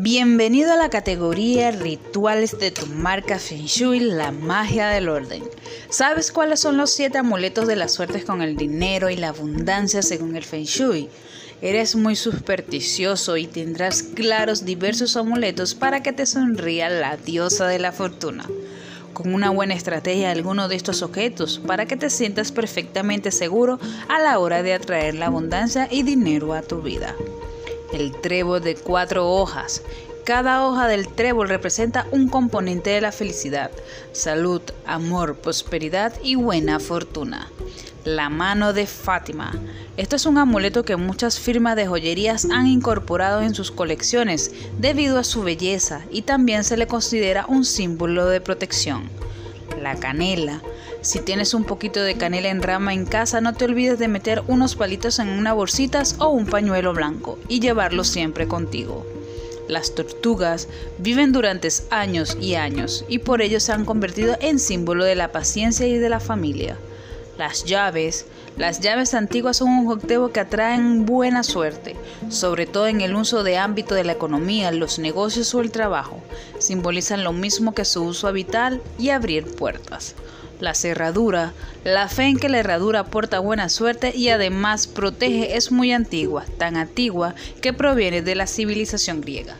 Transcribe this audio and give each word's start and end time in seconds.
Bienvenido 0.00 0.72
a 0.72 0.76
la 0.76 0.90
categoría 0.90 1.72
Rituales 1.72 2.56
de 2.60 2.70
tu 2.70 2.86
marca 2.86 3.40
Feng 3.40 3.66
Shui, 3.66 3.98
la 3.98 4.30
magia 4.30 4.86
del 4.90 5.08
orden. 5.08 5.42
¿Sabes 5.90 6.30
cuáles 6.30 6.60
son 6.60 6.76
los 6.76 6.90
siete 6.90 7.18
amuletos 7.18 7.66
de 7.66 7.74
la 7.74 7.88
suerte 7.88 8.22
con 8.22 8.40
el 8.40 8.56
dinero 8.56 9.10
y 9.10 9.16
la 9.16 9.30
abundancia 9.30 10.02
según 10.02 10.36
el 10.36 10.44
Feng 10.44 10.66
Shui? 10.66 11.08
Eres 11.62 11.96
muy 11.96 12.14
supersticioso 12.14 13.36
y 13.36 13.48
tendrás 13.48 14.04
claros 14.04 14.64
diversos 14.64 15.16
amuletos 15.16 15.74
para 15.74 16.00
que 16.00 16.12
te 16.12 16.26
sonría 16.26 16.88
la 16.88 17.16
diosa 17.16 17.66
de 17.66 17.80
la 17.80 17.90
fortuna. 17.90 18.48
Con 19.12 19.34
una 19.34 19.50
buena 19.50 19.74
estrategia 19.74 20.30
alguno 20.30 20.68
de 20.68 20.76
estos 20.76 21.02
objetos 21.02 21.60
para 21.66 21.86
que 21.86 21.96
te 21.96 22.08
sientas 22.08 22.52
perfectamente 22.52 23.32
seguro 23.32 23.80
a 24.08 24.20
la 24.20 24.38
hora 24.38 24.62
de 24.62 24.74
atraer 24.74 25.16
la 25.16 25.26
abundancia 25.26 25.88
y 25.90 26.04
dinero 26.04 26.54
a 26.54 26.62
tu 26.62 26.82
vida 26.82 27.16
el 27.92 28.12
trébol 28.12 28.62
de 28.62 28.74
cuatro 28.74 29.30
hojas. 29.30 29.82
Cada 30.24 30.66
hoja 30.66 30.88
del 30.88 31.08
trébol 31.08 31.48
representa 31.48 32.06
un 32.10 32.28
componente 32.28 32.90
de 32.90 33.00
la 33.00 33.12
felicidad, 33.12 33.70
salud, 34.12 34.60
amor, 34.86 35.36
prosperidad 35.36 36.12
y 36.22 36.34
buena 36.34 36.80
fortuna. 36.80 37.50
La 38.04 38.28
mano 38.28 38.72
de 38.72 38.86
Fátima. 38.86 39.52
Esto 39.96 40.16
es 40.16 40.26
un 40.26 40.38
amuleto 40.38 40.84
que 40.84 40.96
muchas 40.96 41.38
firmas 41.38 41.76
de 41.76 41.86
joyerías 41.86 42.46
han 42.50 42.66
incorporado 42.66 43.40
en 43.40 43.54
sus 43.54 43.70
colecciones 43.70 44.52
debido 44.78 45.18
a 45.18 45.24
su 45.24 45.42
belleza 45.42 46.02
y 46.10 46.22
también 46.22 46.64
se 46.64 46.76
le 46.76 46.86
considera 46.86 47.46
un 47.46 47.64
símbolo 47.64 48.26
de 48.26 48.40
protección. 48.40 49.08
La 49.80 49.96
canela. 49.96 50.60
Si 51.00 51.20
tienes 51.20 51.54
un 51.54 51.62
poquito 51.62 52.02
de 52.02 52.16
canela 52.16 52.48
en 52.48 52.60
rama 52.60 52.92
en 52.92 53.06
casa, 53.06 53.40
no 53.40 53.54
te 53.54 53.66
olvides 53.66 54.00
de 54.00 54.08
meter 54.08 54.42
unos 54.48 54.74
palitos 54.74 55.20
en 55.20 55.28
una 55.28 55.52
bolsitas 55.52 56.16
o 56.18 56.28
un 56.28 56.46
pañuelo 56.46 56.92
blanco 56.92 57.38
y 57.46 57.60
llevarlo 57.60 58.02
siempre 58.02 58.48
contigo. 58.48 59.06
Las 59.68 59.94
tortugas 59.94 60.66
viven 60.98 61.30
durante 61.30 61.68
años 61.90 62.36
y 62.40 62.56
años 62.56 63.04
y 63.08 63.18
por 63.18 63.42
ello 63.42 63.60
se 63.60 63.70
han 63.70 63.84
convertido 63.84 64.36
en 64.40 64.58
símbolo 64.58 65.04
de 65.04 65.14
la 65.14 65.30
paciencia 65.30 65.86
y 65.86 65.98
de 65.98 66.08
la 66.08 66.20
familia. 66.20 66.76
Las 67.36 67.64
llaves. 67.64 68.26
Las 68.56 68.80
llaves 68.80 69.14
antiguas 69.14 69.58
son 69.58 69.68
un 69.68 69.92
objetivo 69.92 70.32
que 70.32 70.40
atraen 70.40 71.06
buena 71.06 71.44
suerte, 71.44 71.94
sobre 72.28 72.66
todo 72.66 72.88
en 72.88 73.02
el 73.02 73.14
uso 73.14 73.44
de 73.44 73.56
ámbito 73.56 73.94
de 73.94 74.02
la 74.02 74.12
economía, 74.12 74.72
los 74.72 74.98
negocios 74.98 75.54
o 75.54 75.60
el 75.60 75.70
trabajo. 75.70 76.20
Simbolizan 76.58 77.22
lo 77.22 77.32
mismo 77.32 77.72
que 77.72 77.84
su 77.84 78.02
uso 78.02 78.26
habitual 78.26 78.82
y 78.98 79.10
abrir 79.10 79.44
puertas 79.54 80.16
la 80.60 80.74
cerradura. 80.74 81.52
La 81.84 82.08
fe 82.08 82.24
en 82.24 82.38
que 82.38 82.48
la 82.48 82.58
herradura 82.58 83.00
aporta 83.00 83.38
buena 83.38 83.68
suerte 83.68 84.12
y 84.14 84.28
además 84.28 84.86
protege 84.86 85.56
es 85.56 85.70
muy 85.70 85.92
antigua, 85.92 86.44
tan 86.58 86.76
antigua 86.76 87.34
que 87.60 87.72
proviene 87.72 88.22
de 88.22 88.34
la 88.34 88.46
civilización 88.46 89.20
griega. 89.20 89.56